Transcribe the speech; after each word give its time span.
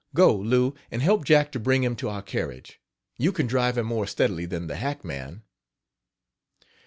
"Go, 0.15 0.35
Lou, 0.35 0.73
and 0.89 1.03
help 1.03 1.25
Jack 1.25 1.51
to 1.51 1.59
bring 1.59 1.83
him 1.83 1.95
to 1.97 2.09
our 2.09 2.23
carriage. 2.23 2.79
You 3.19 3.31
can 3.31 3.45
drive 3.45 3.77
him 3.77 3.85
more 3.85 4.07
steadily 4.07 4.47
than 4.47 4.65
the 4.65 4.77
hackman. 4.77 5.43